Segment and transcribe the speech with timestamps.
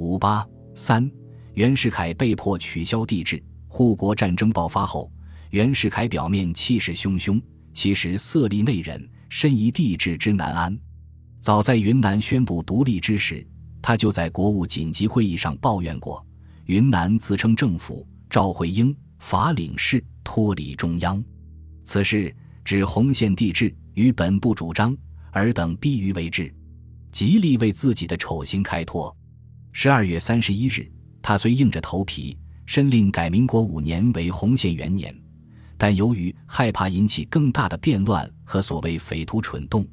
[0.00, 1.08] 五八三，
[1.52, 3.40] 袁世凯被迫取消帝制。
[3.68, 5.12] 护国战争爆发后，
[5.50, 7.38] 袁世凯表面气势汹汹，
[7.74, 10.74] 其实色厉内荏，深疑帝制之难安。
[11.38, 13.46] 早在云南宣布独立之时，
[13.82, 16.26] 他就在国务紧急会议上抱怨过：
[16.64, 21.22] 云南自称政府，赵会英法领事脱离中央，
[21.84, 24.96] 此事指红线帝制与本部主张，
[25.32, 26.50] 尔等逼于为之，
[27.12, 29.14] 极力为自己的丑行开脱。
[29.72, 30.90] 十二月三十一日，
[31.22, 32.36] 他虽硬着头皮。
[32.66, 35.12] 申令改民国五年为洪宪元年，
[35.76, 39.84] 但由于害怕引起更大的变乱和所谓匪徒蠢动，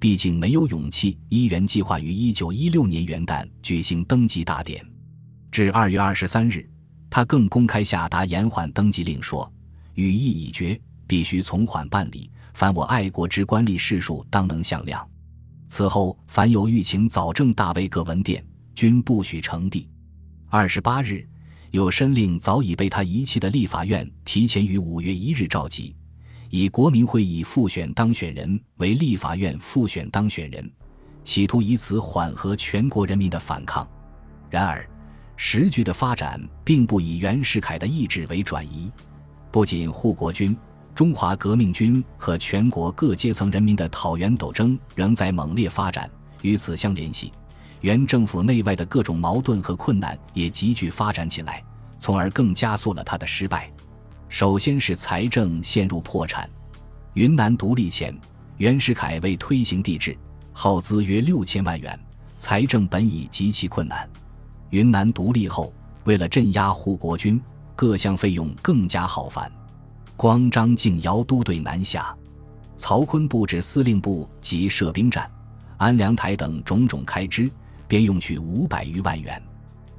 [0.00, 4.84] 毕竟没有勇气依原计划于一九一六年元旦举行登基大典。
[5.52, 6.68] 至二月二十三日，
[7.08, 9.48] 他更公开下达延缓登基令，说
[9.94, 12.28] ：“语意已决，必须从缓办理。
[12.54, 15.08] 凡我爱国之官吏士庶，当能向量。
[15.68, 18.44] 此后，凡有欲请早正大威各文殿，
[18.78, 19.88] 均不许呈递。”
[20.48, 21.26] 二十八日。
[21.70, 25.94] 有申令早已被他遗弃的立法院提前于五月一日召集，
[26.48, 30.72] 以国民会议复选当选人为立法院复选当选人，
[31.22, 33.86] 企图以此缓和全国人民的反抗。
[34.48, 34.88] 然而，
[35.36, 38.90] 时局的发展并不以袁世凯的意志为转移，
[39.52, 40.56] 不仅护国军、
[40.94, 47.30] 中华革命军和全国各阶层人民的讨袁斗争仍在猛烈发展，与此相联系。
[47.80, 51.62] 原政府内外的各种矛盾和困难也急剧发展起来，
[51.98, 53.70] 从而更加速了他的失败。
[54.28, 56.48] 首先是财政陷入破产。
[57.14, 58.16] 云南独立前，
[58.56, 60.16] 袁世凯为推行帝制，
[60.52, 61.98] 耗资约六千万元，
[62.36, 64.08] 财政本已极其困难。
[64.70, 65.72] 云南独立后，
[66.04, 67.40] 为了镇压护国军，
[67.74, 69.50] 各项费用更加浩繁。
[70.16, 72.14] 光张敬尧都队南下，
[72.76, 75.30] 曹锟布置司令部及设兵站、
[75.76, 77.50] 安良台等种种开支。
[77.88, 79.42] 便用去五百余万元，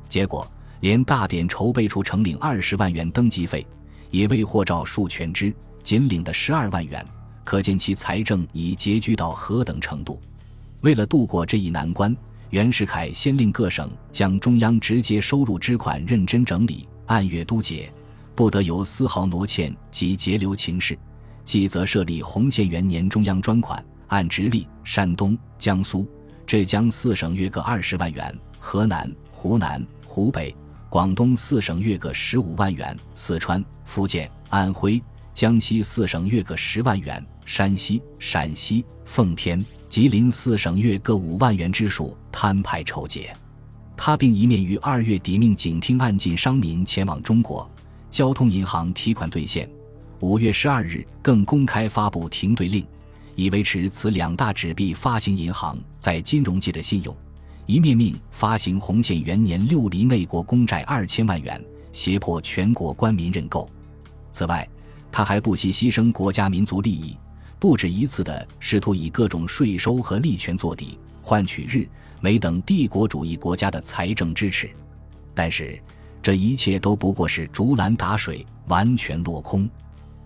[0.07, 3.65] 结果连大典筹备处承领二十万元登记费，
[4.11, 7.05] 也未获照数全支，仅领的十二万元，
[7.43, 10.21] 可见其财政已拮据到何等程度。
[10.81, 12.15] 为了度过这一难关，
[12.51, 17.91] 袁世凯先令各省将中央直接收入支款认真整理，按月督结，
[18.35, 20.97] 不得有丝毫挪欠及节流情事。
[21.43, 26.07] 即则设立洪宪元年中央专款，按直隶、山东、江苏。
[26.49, 30.55] 浙江四省约各二十万元，河南、湖南、湖北、
[30.89, 34.99] 广东四省约各十五万元，四川、福建、安徽、
[35.31, 43.31] 江西四省约各十万元，山西、陕西、奉天、吉林四省约各五万元之数摊派筹结。
[43.95, 47.69] 他并一面于二月底命警厅案进商民前往中国
[48.09, 49.69] 交通银行提款兑现，
[50.19, 52.83] 五月十二日更公开发布停兑令。
[53.39, 57.15] 以维持此两大纸币发行银行在金融界的信用，
[57.65, 61.63] 一面命发行洪宪元年六厘内国公债二千万元，
[61.93, 63.69] 胁迫全国官民认购。
[64.29, 64.67] 此外，
[65.09, 67.15] 他还不惜牺牲国家民族利益，
[67.59, 71.87] 不止一次的试图以各种税收和利权做底，换取日
[72.19, 74.69] 美等帝国主义国家的财政支持。
[75.33, 75.81] 但是，
[76.21, 79.69] 这一切都不过是竹篮打水，完全落空。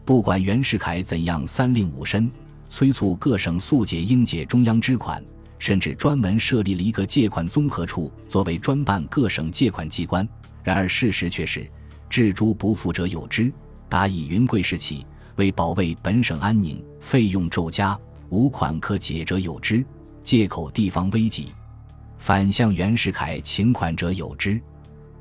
[0.04, 2.28] 不管袁世凯怎样三令五申。
[2.74, 5.24] 催促各省速解应解中央支款，
[5.60, 10.28] 甚至专门设立了一个借款综合处，作为专办各省借款机关。
[10.64, 11.70] 然而事实却是，
[12.10, 13.54] 置诸不付者有之。
[13.88, 17.96] 达以云贵时起，为保卫本省安宁，费用骤加，
[18.30, 19.86] 无款可解者有之。
[20.24, 21.50] 借口地方危急，
[22.18, 24.60] 反向袁世凯请款者有之。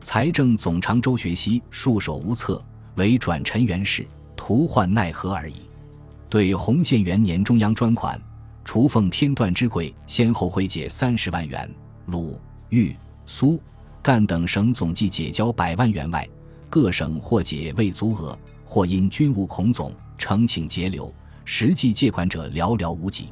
[0.01, 2.65] 财政总长周学熙束手无策，
[2.95, 5.57] 唯转陈元氏，徒患奈何而已。
[6.33, 8.19] 对洪宪元年中央专款，
[8.65, 11.71] 除奉天段之贵，先后会解三十万元，
[12.07, 13.61] 鲁、豫、苏、
[14.01, 16.27] 赣等省总计解交百万元外，
[16.71, 18.35] 各省或解未足额，
[18.65, 21.13] 或因军务孔总，呈请节流，
[21.45, 23.29] 实际借款者寥寥无几。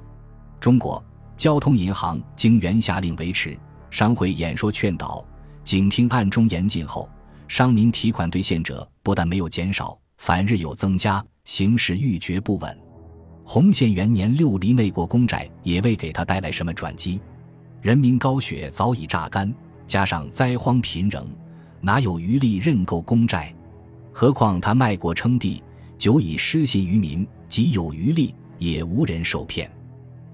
[0.60, 1.02] 中国
[1.38, 3.58] 交通银行经袁下令维持，
[3.90, 5.24] 商会演说劝导，
[5.64, 7.08] 警听暗中严禁后，
[7.48, 12.78] 商民提款兑现者不但没有减少，反日有增加，形势愈觉不稳。
[13.52, 17.20] 洪宪元年六厘内国公债也未给他带来什么转机，
[17.82, 19.52] 人民高血早已榨干，
[19.88, 21.26] 加上灾荒贫仍，
[21.80, 23.52] 哪有余力认购公债？
[24.12, 25.60] 何况他卖国称帝，
[25.98, 29.68] 久已失信于民，即有余力也无人受骗。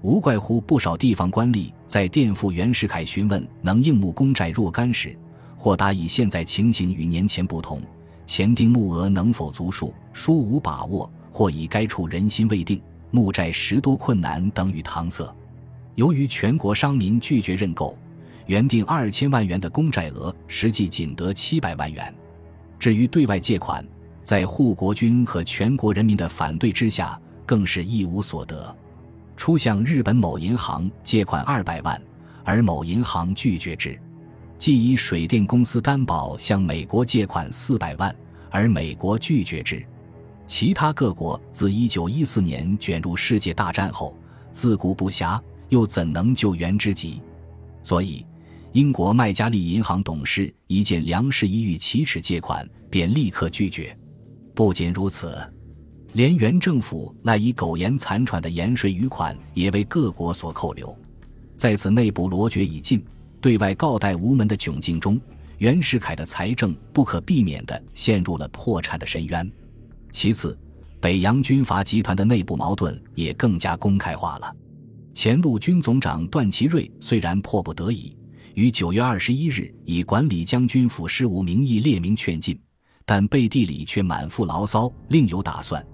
[0.03, 5.17] 无怪乎不少地方官吏在垫付袁世凯询问能应募公债若干时，
[5.55, 7.81] 或答以现在情形与年前不同，
[8.27, 12.79] 前定募额能否足数，殊无把握；或以该处人心未定。
[13.11, 15.33] 募债十多困难等于搪塞，
[15.95, 17.97] 由于全国商民拒绝认购，
[18.45, 22.13] 原定二千万元的公债额，实际仅得七百万元。
[22.77, 23.85] 至于对外借款，
[24.21, 28.75] 在护国军和全国人民的反对之下，更是一无所得。
[29.35, 31.99] 初向日本某银行借款二百万，
[32.43, 33.91] 而某银行拒绝之；
[34.57, 38.13] 即以水电公司担保向美国借款四百万，
[38.49, 39.85] 而美国拒绝之。
[40.47, 44.17] 其他各国自一九一四年卷入世界大战后，
[44.51, 45.39] 自顾不暇，
[45.69, 47.21] 又怎能救援之急？
[47.83, 48.25] 所以。
[48.73, 53.97] 英国麦加利银行董事一见粮食一遇启齿借款，便立刻拒绝。
[54.53, 55.35] 不仅如此，
[56.13, 60.95] 连原政府赖以苟延残喘的盐税余款也为各国所扣留。
[61.55, 63.03] 在此内部罗绝已尽、
[63.41, 65.19] 对外告贷无门的窘境中，
[65.57, 69.49] 袁世凯的财政不可避免地陷入了破产的深渊。
[70.19, 70.57] 其次，
[70.99, 74.51] 北洋军阀集团的内部矛盾也更加公开化了。
[75.13, 78.17] 前陆军总长段祺瑞虽然迫不得已。
[78.55, 82.59] 于九月二十一日以管理将军府事务名义列名劝进，
[83.05, 85.85] 但背地里却满腹牢骚，另有打算。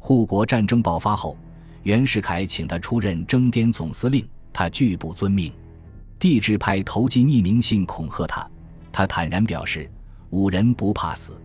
[0.00, 1.38] 护国战争爆发后，
[1.84, 5.52] 袁世凯请他出任征滇总司令，他拒不遵命。
[6.18, 8.50] 帝制派投寄匿名信恐吓他，
[8.90, 9.88] 他坦然表示
[10.30, 11.40] ：“五人不怕死。”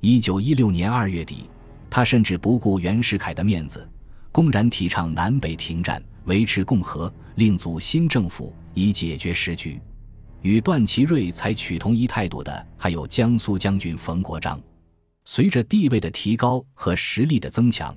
[0.00, 1.50] 一九一六年二月底，
[1.90, 3.88] 他甚至不顾袁世凯的面子，
[4.30, 9.80] 公然提倡南北停战，维持共和，另组新政府，以解决时局。
[10.42, 14.60] 与段祺瑞采取同一态度的还有江苏将军冯国璋。
[15.24, 17.94] 随着地位的提高和实力的增强，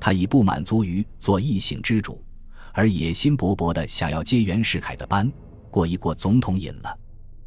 [0.00, 2.22] 他已不满足于做一省之主，
[2.72, 5.30] 而野心勃勃的想要接袁世凯的班，
[5.70, 6.98] 过一过总统瘾了。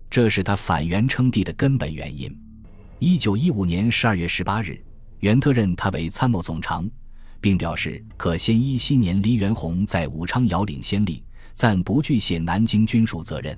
[0.10, 2.34] 这是他反袁称帝的根本原因。
[3.00, 4.82] 一九一五年十二月十八日，
[5.20, 6.88] 袁特任他为参谋总长，
[7.42, 11.24] 并表示可先依昔年黎元洪在武昌遥领先例，
[11.54, 13.58] 暂不具卸南京军属责任。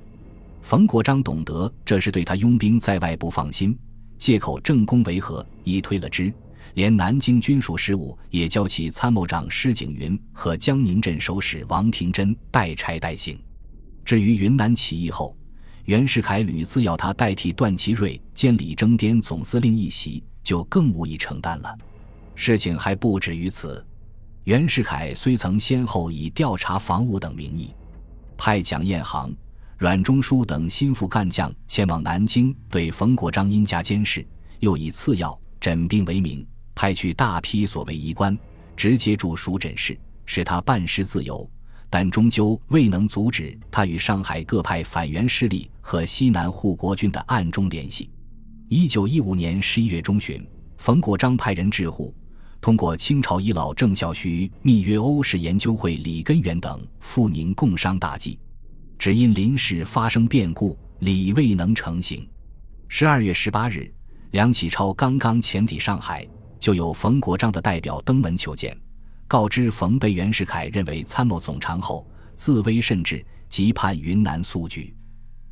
[0.61, 3.77] 冯国璋懂得这是对他拥兵在外不放心，
[4.17, 6.33] 借口政功维和，一推了之，
[6.75, 13.37] 连南京军属事务也交其参谋长施景云和江宁镇守使王廷珍代差代行。
[14.05, 15.35] 至于云南起义后，
[15.85, 21.77] 袁世凯屡次要他代替段祺瑞兼理征滇总司令一席，就更无意承担了。
[22.33, 23.85] 事情还不止于此，
[24.45, 27.69] 袁世凯虽曾先后以调查防务等名义，
[28.35, 29.31] 派蒋彦航。
[29.77, 34.25] 阮中书等心腹干将前往南京，对冯国璋因家监视，
[34.59, 36.43] 又以赐药诊病为名，
[36.73, 38.35] 派去大批所谓医官，
[38.75, 41.47] 直接驻署诊室，使他办事自由，
[41.91, 48.09] 但终究未能阻止他与上海各派反袁势力和西南护国军的暗中联系。
[48.71, 52.13] 一九一五年十一月中旬，冯国璋派人致沪，
[52.61, 58.37] 通过清朝遗老郑孝胥密约欧式研究会李根源等赴宁共商大计。
[58.99, 62.29] 只因临时发生变故，礼未能成行。
[62.87, 63.91] 十二月十八日，
[64.29, 66.23] 梁启超刚刚潜抵上海，
[66.59, 68.79] 就有冯国璋的代表登门求见，
[69.27, 74.95] 告知冯被袁世凯认为参谋总长后，自危甚至，急盼云南速举。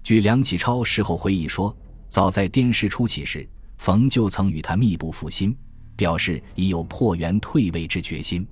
[0.04, 1.76] 据梁启超事后回忆说，
[2.08, 5.56] 早在滇师初起时，冯就曾与他密不复心，
[5.96, 8.48] 表示已有破袁退位之决心。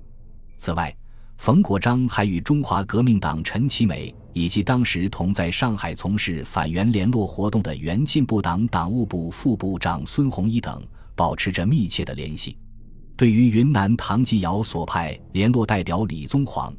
[0.56, 0.94] 此外，
[1.36, 4.14] 冯国璋还与中华革命党陈其美。
[4.36, 12.58] 以及当时同在上海从事反袁联络活动的原进步党党务部副部长孙洪一等保持着密切的联系。
[13.16, 16.70] 对于云南唐继尧所派联络代表李宗煌，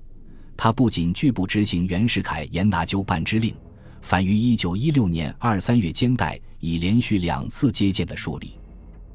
[0.56, 3.56] 他不仅拒不执行袁世凯严拿纠办之令，
[4.02, 8.60] 反于一九一六年二三月间代已连续两次接见的树立。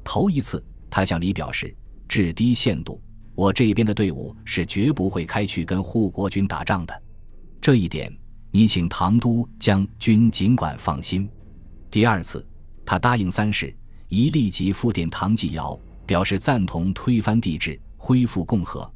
[0.03, 1.75] 头一次，他向李表示
[2.07, 3.01] ：“至低限度，
[3.35, 7.03] 我这边的队伍是绝不会开去跟护国军打仗的。”
[7.61, 8.11] 这一点。
[8.55, 11.27] 你请唐都将军尽管放心。
[11.89, 12.45] 第二次，
[12.85, 13.75] 他答应三事，
[14.09, 15.75] 一立即复电唐继尧，
[16.05, 18.87] 表示赞同推翻帝制，恢复共和；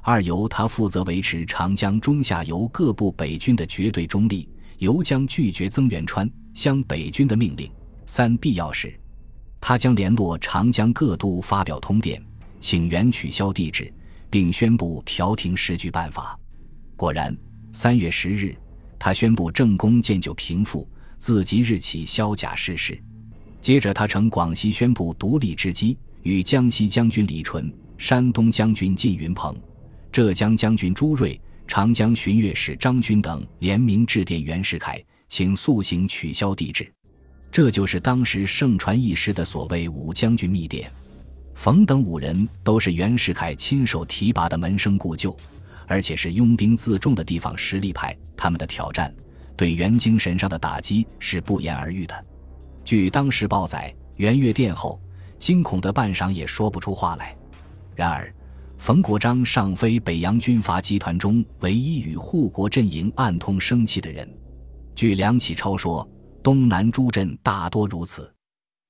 [0.00, 4.48] 二由他负责维持长江中下游各部北军的绝对中立，
[4.80, 7.68] 尤将拒绝曾元川湘北军的命令；
[8.06, 8.98] 三必要时，
[9.60, 12.20] 他将联络长江各都发表通电，
[12.60, 13.92] 请援取消帝制，
[14.30, 16.38] 并宣布调停时局办法。
[16.96, 17.36] 果然，
[17.72, 18.56] 三月十日。
[18.98, 23.02] 他宣布政功渐就平复，自即日起销甲逝世。
[23.60, 29.54] 接着，他乘广西宣布独立之机，与江西将军李纯、山东将军靳云鹏、
[30.12, 31.40] 浙江将军朱瑞、
[31.70, 36.92] 长江巡阅使张军等联名致电袁世凯，请速行取消帝制。
[37.48, 40.90] 这就是当时盛传一时的所谓“五将军密电”。
[41.54, 45.34] 冯等五人都是袁世凯亲手提拔的门生故旧。
[45.86, 49.14] 而且是拥兵自重的地方实力派，他们的挑战
[49.56, 52.24] 对袁精神上的打击是不言而喻的。
[52.84, 55.00] 据当时报载，袁岳殿后，
[55.38, 57.36] 惊恐的半晌也说不出话来。
[57.94, 58.34] 然而，
[58.80, 64.26] 冯国璋尚非北洋军阀集团中唯一与护国阵营暗通生气的人。
[64.94, 66.08] 据梁启超说，
[66.42, 68.32] 东南诸镇大多如此。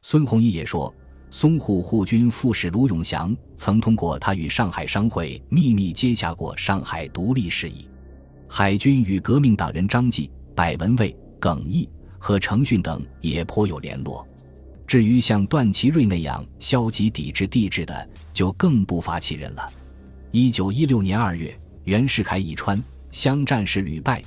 [0.02, 0.94] 孙弘毅也说。
[1.32, 7.88] 淞沪护军副使卢永祥曾通过他与上海商会秘密接洽过上海独立事宜。
[8.48, 14.26] 海军与革命党人张继、柏文蔚、耿毅和程训等也颇有联络。
[14.86, 19.72] 至于像段祺瑞那样消极抵制帝制的，就更不乏其人了。
[20.32, 24.22] 一九一六年二月，袁世凯以川湘战事屡败，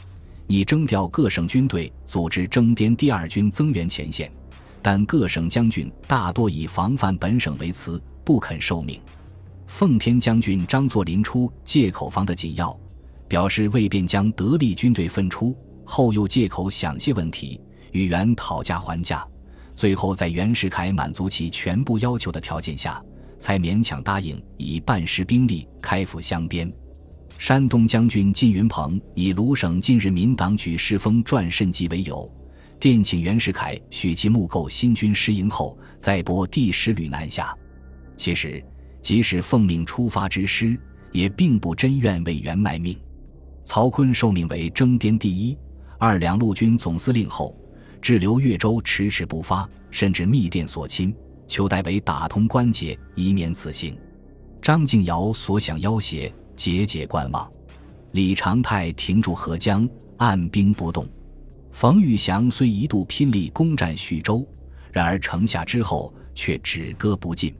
[0.47, 4.29] 拟征调各省军队，组织征滇第二军增援前线。
[4.81, 8.99] 但各省将军大多以防范本省为辞，不肯受命。
[9.65, 12.77] 奉天将军张作霖出借口方的紧要，
[13.29, 15.55] 表示未便将得力军队分出，
[15.85, 17.61] 后又借口想些问题，
[17.93, 19.25] 与袁讨价还价，
[19.73, 23.01] 最后在袁世凯满足其全部要求的条件下，
[23.43, 26.71] 才勉强答应以半师兵力开赴湘边。
[27.37, 32.31] 山东将军靳云鹏以鲁省近日民党举世风转甚急为由。
[32.79, 37.53] 电请袁世凯许其募购新军师营后，再拨第十旅南下。
[38.15, 38.63] 其实，
[39.01, 40.79] 即使奉命出发之师，
[41.11, 42.97] 也并不真愿为袁卖命。
[43.65, 45.57] 曹锟受命为征滇第一、
[45.99, 47.53] 二两陆军总司令后，
[48.01, 51.13] 滞留越州迟迟不发，甚至密电所亲，
[51.47, 53.97] 求代为打通关节，以免此行。
[54.61, 57.51] 张敬尧所想要挟，节节观望。
[58.11, 61.07] 李长泰停驻合江，按兵不动。
[61.71, 64.47] 冯玉祥虽一度拼力攻占徐州，
[64.91, 67.53] 然而城下之后却止戈不进。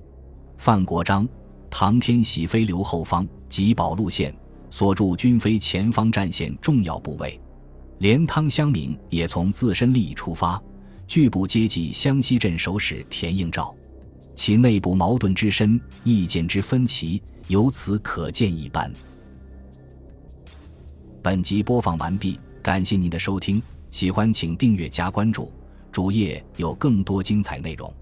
[0.58, 1.28] 范国璋、
[1.70, 4.34] 唐天喜飞留后方，急保路线，
[4.70, 7.40] 锁住军飞前方战线重要部位。
[7.98, 10.62] 连汤乡民也从自身利益出发，
[11.14, 13.72] 拒不接济湘西镇守使田应照，
[14.34, 18.92] 其内部矛盾之深，意见之分歧，由此可见一斑。
[21.22, 23.62] 本集播放完毕，感谢您的收听。
[23.92, 25.52] 喜欢请订阅加关注，
[25.92, 27.94] 主页有更多精彩内容。